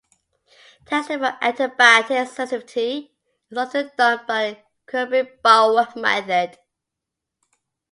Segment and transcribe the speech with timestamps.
[0.87, 3.13] Testing for antibiotic sensitivity
[3.51, 6.57] is often done by the Kirby-Bauer method.